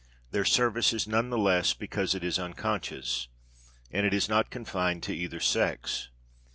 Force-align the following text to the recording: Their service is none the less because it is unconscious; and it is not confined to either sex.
Their 0.31 0.45
service 0.45 0.93
is 0.93 1.05
none 1.07 1.29
the 1.29 1.37
less 1.37 1.75
because 1.75 2.15
it 2.15 2.23
is 2.23 2.39
unconscious; 2.39 3.27
and 3.91 4.03
it 4.03 4.15
is 4.15 4.27
not 4.27 4.49
confined 4.49 5.03
to 5.03 5.15
either 5.15 5.39
sex. 5.39 6.09